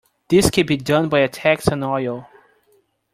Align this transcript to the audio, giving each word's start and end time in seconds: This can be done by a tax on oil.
This 0.29 0.49
can 0.49 0.65
be 0.65 0.77
done 0.77 1.09
by 1.09 1.19
a 1.19 1.27
tax 1.29 1.67
on 1.67 1.83
oil. 1.83 2.27